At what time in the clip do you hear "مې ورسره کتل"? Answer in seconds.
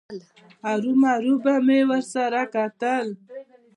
1.65-3.07